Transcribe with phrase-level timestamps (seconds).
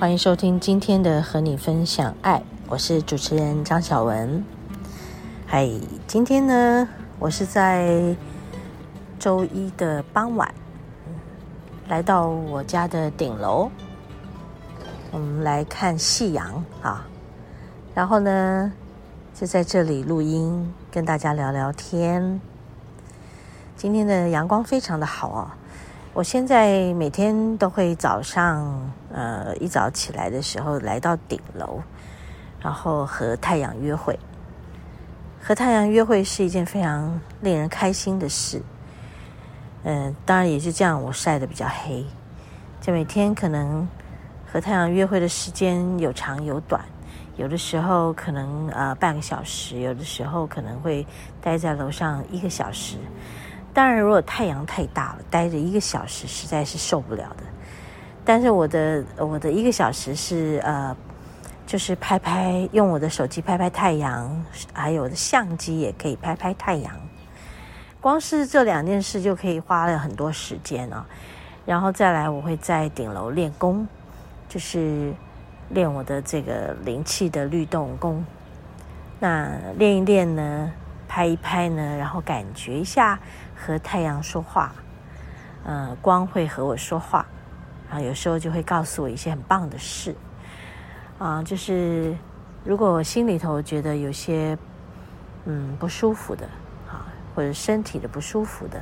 [0.00, 4.42] 欢迎收听今天的和你分享爱，我是主持人张小文。
[5.46, 5.68] 嗨，
[6.06, 8.16] 今天呢，我是在
[9.18, 10.54] 周一的傍晚，
[11.86, 13.70] 来到我家的顶楼，
[15.10, 17.06] 我们来看夕阳啊，
[17.94, 18.72] 然后呢，
[19.34, 22.40] 就在这里录音，跟大家聊聊天。
[23.76, 25.58] 今天的阳光非常的好啊。
[26.12, 31.80] 我现在每天都会早上，呃，一早起来的时候来到顶楼，
[32.60, 34.18] 然后和太阳约会。
[35.40, 38.60] 和太阳约会是一件非常令人开心的事。
[39.84, 42.04] 嗯、当然也是这样，我晒得比较黑。
[42.80, 43.88] 就每天可能
[44.52, 46.84] 和太阳约会的时间有长有短，
[47.36, 51.06] 有的时候可能呃半个小时，有的时候可能会
[51.40, 52.96] 待在楼上一个小时。
[53.72, 57.44] 当然，如果太阳太大了，待着一个小时实在是受不了的。
[58.24, 60.94] 但是我的我的一个小时是呃，
[61.66, 66.94] 就是拍拍，用我的手机拍拍太阳，还有我的相机也可以拍拍太阳。
[68.00, 71.06] 光是这两件事就可以花了很多时间啊。
[71.66, 73.86] 然后再来，我会在顶楼练功，
[74.48, 75.12] 就是
[75.68, 78.24] 练我的这个灵气的律动功。
[79.20, 80.72] 那练一练呢，
[81.10, 83.18] 拍一拍呢，然后感觉一下。
[83.62, 84.72] 和太阳说话，
[85.64, 87.26] 呃，光会和我说话，
[87.90, 90.14] 然后有时候就会告诉我一些很棒的事，
[91.18, 92.16] 啊、就是
[92.64, 94.56] 如果我心里头觉得有些
[95.44, 96.46] 嗯不舒服的
[96.88, 97.04] 啊，
[97.34, 98.80] 或者身体的不舒服的，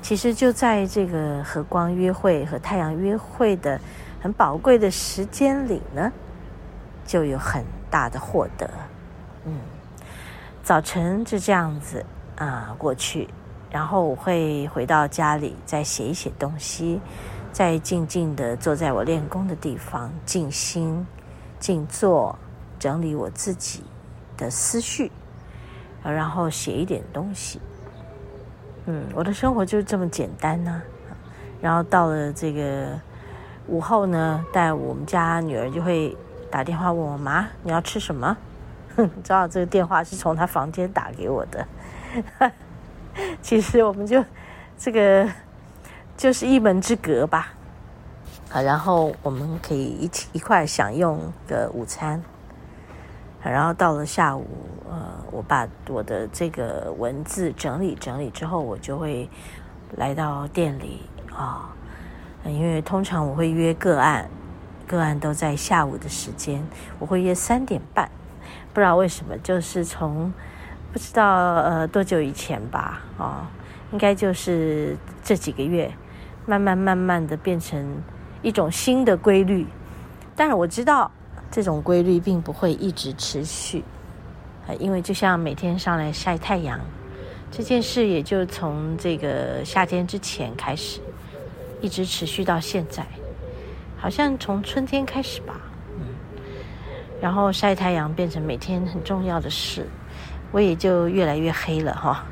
[0.00, 3.78] 其实就在这个和光约会、和太阳约会的
[4.22, 6.10] 很宝贵的时间里呢，
[7.04, 8.70] 就有很大的获得。
[9.44, 9.52] 嗯，
[10.66, 12.04] 早晨就这样子
[12.34, 13.28] 啊、过去。
[13.70, 17.00] 然后我会回到家里，再写一写东西，
[17.52, 21.06] 再静静地坐在我练功的地方，静心、
[21.60, 22.36] 静坐，
[22.80, 23.84] 整理我自己
[24.36, 25.12] 的思绪，
[26.02, 27.60] 然后写一点东西。
[28.86, 30.82] 嗯，我的生活就是这么简单呢、
[31.60, 33.00] 然后到了这个
[33.68, 36.16] 午后呢，带我们家女儿就会
[36.50, 38.36] 打电话问我妈：“你要吃什么？”
[38.96, 41.66] 哼， 知道这个电话是从他房间打给我的。
[43.40, 44.22] 其实我们就
[44.76, 45.26] 这个
[46.16, 47.48] 就是一门之隔吧，
[48.50, 52.22] 好，然后我们可以一起一块享用个午餐，
[53.42, 54.46] 然后到了下午，
[54.90, 59.28] 呃，我把我的这个文字整理整理之后，我就会
[59.96, 61.02] 来到店里
[61.34, 61.74] 啊，
[62.44, 64.28] 因为通常我会约个案，
[64.86, 66.62] 个案都在下午的时间，
[66.98, 68.10] 我会约三点半，
[68.72, 70.32] 不知道为什么，就是从。
[70.92, 73.44] 不知道呃多久以前吧，哦，
[73.92, 75.92] 应该就是这几个月，
[76.46, 78.02] 慢慢慢慢的变成
[78.40, 79.66] 一种新的规律。
[80.34, 81.10] 但是我知道
[81.50, 83.84] 这种规律并不会一直持续，
[84.66, 86.80] 呃因为就像每天上来晒太阳
[87.50, 91.00] 这件事，也就从这个夏天之前开始，
[91.82, 93.04] 一直持续到现在，
[93.98, 95.60] 好像从春天开始吧，
[97.20, 99.86] 然后晒太阳变成每天很重要的事。
[100.52, 102.24] 我也就越来越黑了哈，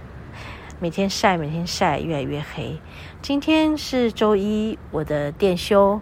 [0.80, 2.78] 每天晒，每天晒，越来越黑。
[3.20, 6.00] 今天是周一，我的店休，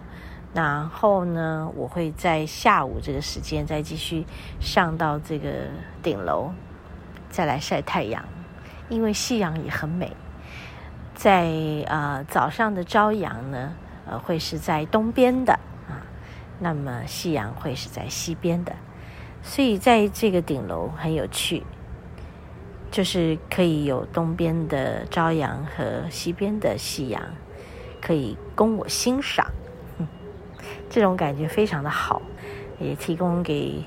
[0.53, 4.25] 然后呢，我会在下午这个时间再继续
[4.59, 5.49] 上到这个
[6.03, 6.51] 顶楼，
[7.29, 8.23] 再来晒太阳，
[8.89, 10.15] 因为夕阳也很美。
[11.15, 11.49] 在
[11.87, 13.73] 呃早上的朝阳呢，
[14.05, 15.59] 呃会是在东边的，
[16.63, 18.73] 那么夕阳会是在西边的，
[19.43, 21.63] 所以在这个顶楼很有趣。
[22.89, 27.19] 就是可以有东边的朝阳和西边的夕阳，
[27.99, 29.47] 可以供我欣赏，
[30.91, 32.21] 这种感觉非常的好，
[32.79, 33.83] 也提供给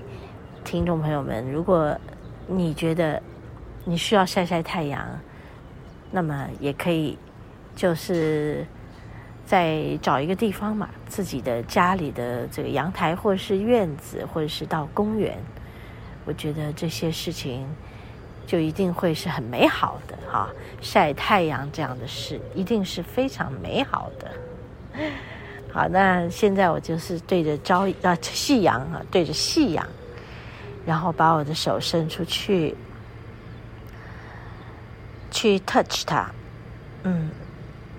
[0.64, 1.48] 听众朋友们。
[1.52, 1.96] 如果
[2.48, 3.22] 你觉得
[3.84, 5.20] 你需要晒晒太阳，
[6.10, 7.16] 那么也可以，
[7.76, 8.66] 就是
[9.46, 15.38] 再找一个地方嘛，自己的家里的这个阳台，或者是院子，或者是到公园。
[16.26, 17.66] 我觉得这些事情。
[18.46, 20.48] 就一定会是很美好的哈，
[20.80, 24.30] 晒太阳这样的事一定是非常美好的。
[25.74, 29.84] 好，那现在我就是对着朝啊夕阳啊，对着夕阳，
[30.86, 32.76] 然后把我的手伸出去，
[35.32, 36.30] 去 touch 它。
[37.02, 37.28] 嗯，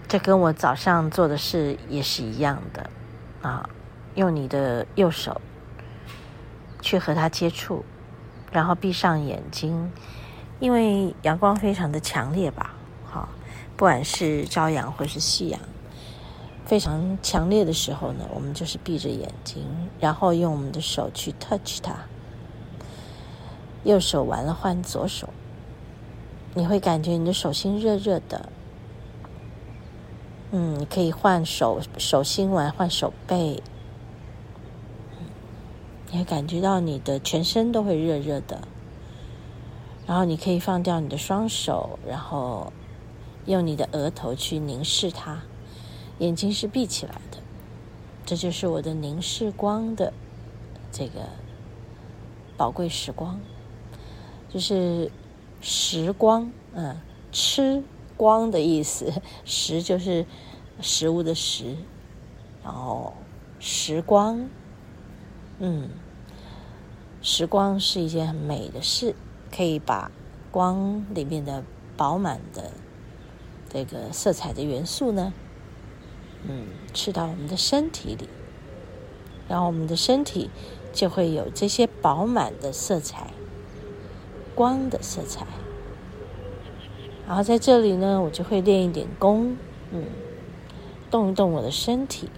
[0.07, 2.89] 这跟我早上做的事也是一样的
[3.41, 3.69] 啊，
[4.15, 5.41] 用你的右手
[6.81, 7.83] 去和它接触，
[8.49, 9.91] 然后闭上眼睛，
[10.61, 12.73] 因为阳光非常的强烈吧，
[13.03, 13.27] 好，
[13.75, 15.59] 不管是朝阳或是夕阳。
[16.65, 19.65] 非常强烈的时候呢，我们就是闭着眼睛，
[19.99, 21.93] 然后用我们的手去 touch 它。
[23.83, 25.29] 右手完了换左手，
[26.53, 28.49] 你会感觉你的手心热热的。
[30.51, 33.61] 嗯，你可以换手手心完换手背，
[36.09, 38.61] 你会感觉到你的全身都会热热的。
[40.05, 42.71] 然后你可以放掉你的双手，然后
[43.45, 45.41] 用你的额头去凝视它。
[46.19, 47.37] 眼睛是闭起来的，
[48.25, 50.13] 这就是我的凝视光的
[50.91, 51.19] 这个
[52.55, 53.39] 宝贵时光，
[54.49, 55.11] 就是
[55.59, 56.95] 时光，嗯，
[57.33, 57.83] 吃
[58.17, 59.13] 光的意思，
[59.45, 60.25] 食就是
[60.81, 61.77] 食物的食，
[62.63, 63.13] 然后
[63.59, 64.49] 时光，
[65.59, 65.89] 嗯，
[67.21, 69.15] 时光是一件很美的事，
[69.55, 70.11] 可以把
[70.51, 71.63] 光里面的
[71.95, 72.71] 饱满的
[73.69, 75.31] 这个色彩的元素呢。
[76.43, 78.27] 嗯，吃到我们的身体里，
[79.47, 80.49] 然后我们的身体
[80.93, 83.31] 就会有这些饱满的色彩，
[84.55, 85.45] 光的色彩。
[87.27, 89.57] 然后在这里呢，我就会练一点功，
[89.91, 90.05] 嗯，
[91.11, 92.29] 动一动我的身体，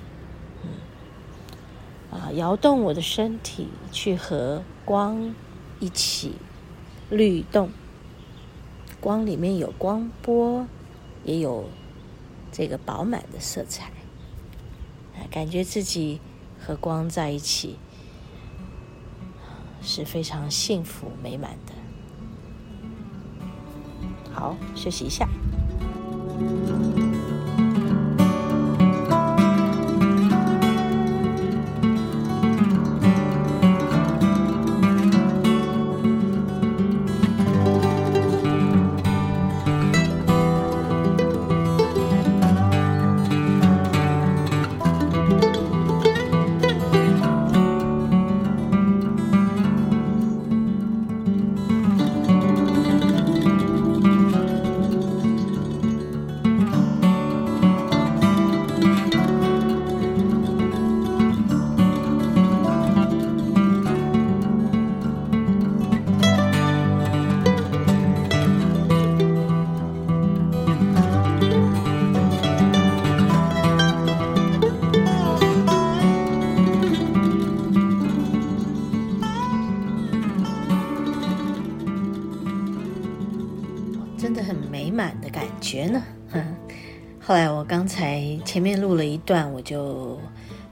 [0.63, 5.35] 嗯，啊，摇动我的身体，去和光
[5.79, 6.33] 一起
[7.09, 7.69] 律动。
[8.99, 10.67] 光里面有光波，
[11.23, 11.69] 也有
[12.51, 13.85] 这个饱满的色彩。
[15.15, 16.19] 啊感觉自己
[16.59, 17.77] 和光在一起
[19.81, 21.73] 是非常幸福美满的。
[24.39, 25.27] 好，休息一下。
[85.69, 86.03] 觉呢？
[87.21, 90.19] 后来我刚才前面录了一段，我就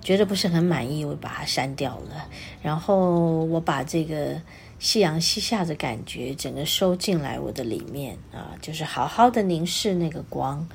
[0.02, 2.28] 觉得不是很满意，我把它删掉了。
[2.64, 4.42] 然后我把这个
[4.80, 10.68] 夕阳西下的感觉整个收进来我的里面啊，就是好好的凝视那个光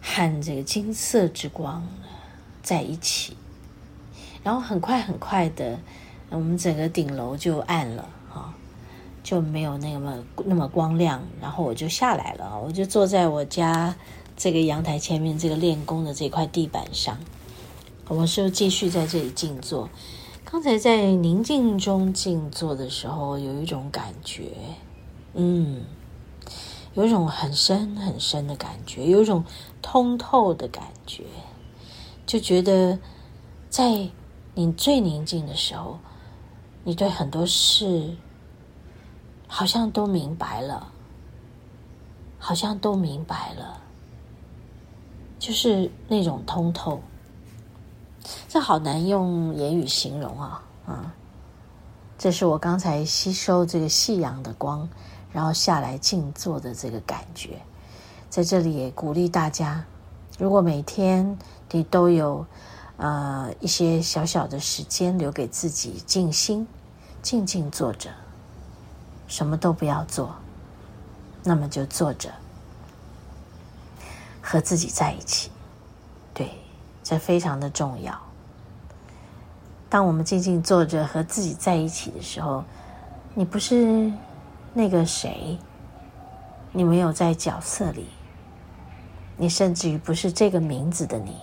[0.00, 1.84] 和这个金色之光
[2.62, 3.36] 在一起。
[4.44, 5.80] 然后很快很快的，
[6.30, 8.08] 我们整个顶楼就暗了。
[9.30, 13.94] 就没有那么那么光亮，然后我就下来了，我就坐在我家
[14.36, 17.16] 这个阳台前面这个练功的这块地板上，
[18.08, 19.88] 我是继续在这里静坐。
[20.44, 24.50] 刚才在宁静中静坐的时候，有一种感觉，
[25.34, 25.84] 嗯，
[26.94, 29.44] 有一种很深很深的感觉，有一种
[29.80, 31.22] 通透的感觉，
[32.26, 32.98] 就觉得
[33.68, 34.08] 在
[34.54, 36.00] 你最宁静的时候，
[36.82, 38.16] 你对很多事。
[39.52, 40.92] 好像都明白了，
[42.38, 43.82] 好像都明白了，
[45.40, 47.00] 就是那种通透，
[48.48, 50.62] 这好难用言语形容啊！
[50.86, 51.14] 啊，
[52.16, 54.88] 这是我刚才吸收这个夕阳的光，
[55.32, 57.60] 然后下来静坐的这个感觉。
[58.30, 59.84] 在这里也鼓励大家，
[60.38, 61.36] 如果每天
[61.72, 62.46] 你都有
[62.96, 66.66] 呃一些小小的时间留给自己静心，
[67.20, 68.08] 静静坐着。
[69.30, 70.34] 什么都不要做，
[71.44, 72.28] 那么就坐着，
[74.42, 75.52] 和自己在一起。
[76.34, 76.50] 对，
[77.04, 78.12] 这非常的重要。
[79.88, 82.64] 当我们静静坐着和自己在一起的时候，
[83.32, 84.12] 你不是
[84.74, 85.56] 那个谁，
[86.72, 88.08] 你没有在角色里，
[89.36, 91.36] 你甚至于不是这个名字的你，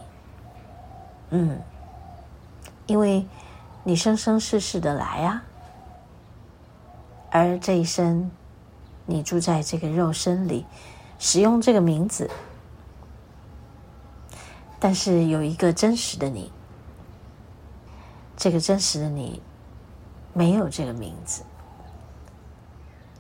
[1.30, 1.58] 嗯，
[2.86, 3.26] 因为
[3.86, 5.44] 你生生世世的来啊，
[7.30, 8.32] 而这一生
[9.06, 10.66] 你住在这个肉身里，
[11.20, 12.30] 使用这个名字，
[14.80, 16.52] 但是有一个真实的你，
[18.36, 19.42] 这个真实的你
[20.34, 21.44] 没有这个名字，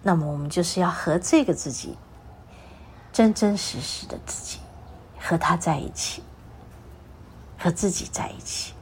[0.03, 1.97] 那么我们就是要和这个自己，
[3.11, 4.59] 真真实实的自己，
[5.19, 6.23] 和他在一起。
[7.59, 8.75] 和自己在一起，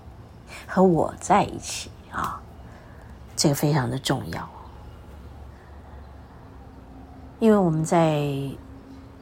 [0.67, 2.41] 和我在一起啊，
[3.33, 4.49] 这个非常的重要。
[7.45, 8.27] 因为我们在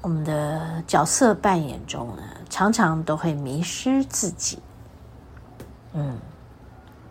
[0.02, 4.60] 我们的角色扮演中呢，常常都会迷失自己。
[5.92, 6.18] 嗯，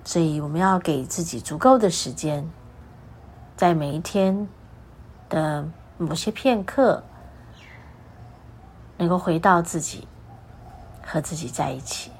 [0.04, 2.48] 所以我们要给自己足够的时间，
[3.58, 4.48] 在每一天
[5.28, 7.02] 的某些片刻，
[8.96, 10.08] 能够回到自己，
[11.04, 12.10] 和自己在一起。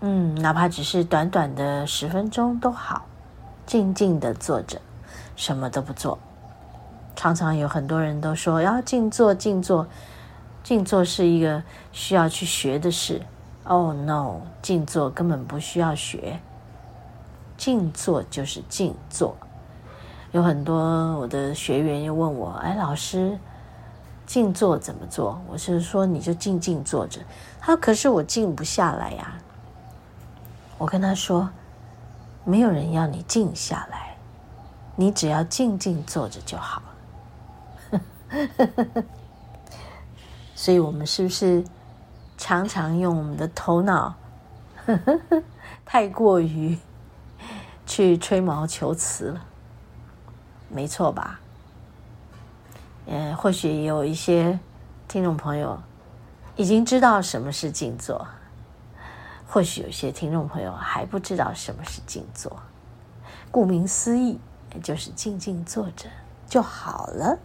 [0.00, 3.06] 嗯，哪怕只是短短的十分钟都好，
[3.64, 4.80] 静静的坐着，
[5.36, 6.18] 什么都不做。
[7.14, 9.86] 常常有很多人都说要静坐，静坐，
[10.62, 13.22] 静坐是一个需要去学的事。
[13.64, 16.40] Oh no，静坐根本不需要学，
[17.56, 19.36] 静坐就是静坐。
[20.32, 20.76] 有很多
[21.18, 23.38] 我的学员又问我：“哎，老师，
[24.26, 27.20] 静坐怎么做？”我是说你就静静坐着。
[27.60, 29.34] 他：“可是我静不下来呀。”
[30.78, 31.50] 我跟他说
[32.44, 34.16] ：“没有人要你静下来，
[34.96, 36.82] 你只要静静坐着就好。”
[38.32, 39.04] 呵呵呵
[40.54, 41.64] 所以，我们是不是
[42.38, 44.14] 常常用我们的头脑
[44.86, 45.42] 呵呵呵
[45.84, 46.78] 太过于
[47.84, 49.44] 去吹毛求疵了？
[50.68, 51.40] 没错吧？
[53.06, 54.58] 嗯，或许也有一些
[55.08, 55.78] 听众朋友
[56.56, 58.26] 已经知道什么是静坐。
[59.46, 62.62] 或许有些听众朋友还不知道什么是静坐，
[63.50, 64.40] 顾名思义，
[64.82, 66.08] 就是静静坐着
[66.48, 67.38] 就好了。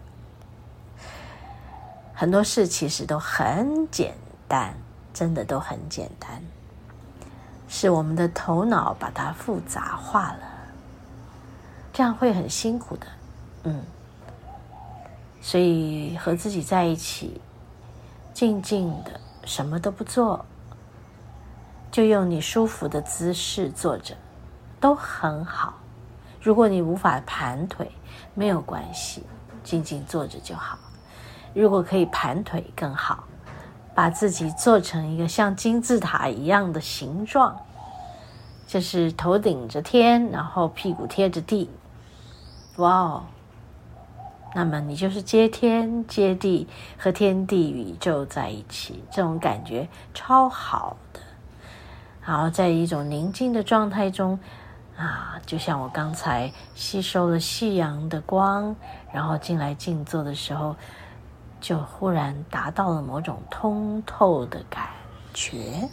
[2.20, 4.16] 很多事其实都很简
[4.48, 4.74] 单，
[5.14, 6.42] 真的都很简单，
[7.68, 10.40] 是我们的头脑把它复杂化了，
[11.94, 13.06] 这样会很辛苦的。
[13.66, 13.84] 嗯，
[15.42, 17.40] 所以和自己在一起，
[18.34, 20.44] 静静的，什么都不做。
[21.92, 24.16] 就用你舒服的姿势坐着，
[24.80, 25.76] 都很好。
[26.42, 27.92] 如果你无法盘腿，
[28.34, 29.22] 没有关系，
[29.64, 30.80] 静静坐着就好。
[31.54, 33.24] 如果可以盘腿更好，
[33.96, 37.60] 把自己做成一个像金字塔一样的形状，
[38.68, 41.70] 就是头顶着天，然后屁股贴着地。
[42.78, 43.24] 哇哦！
[44.56, 51.20] 那么你就是接天接地，和天地宇宙在一起，这种感觉超好的。
[52.24, 54.40] 然后在一种宁静的状态中，
[54.98, 58.76] 啊，就像我刚才吸收了夕阳的光，
[59.12, 60.76] 然后进来静坐的时候，
[61.60, 64.88] 就忽然达到了某种通透的感
[65.34, 65.88] 觉。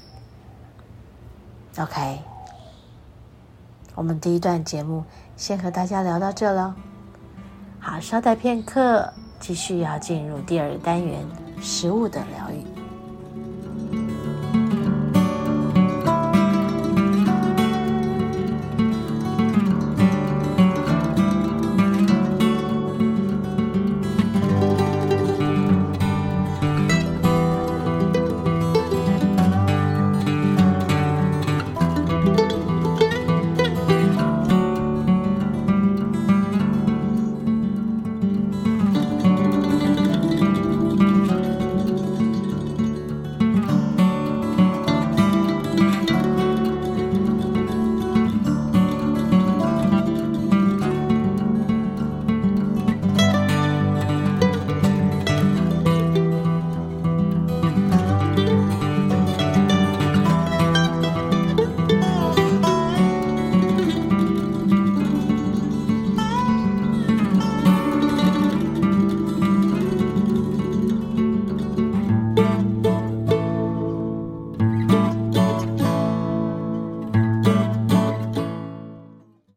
[1.79, 2.21] OK，
[3.95, 5.05] 我们第一段节目
[5.37, 6.75] 先和大家聊到这了。
[7.81, 11.27] 好，稍待片刻，继续要进入第二单元——
[11.61, 12.74] 食物的疗愈。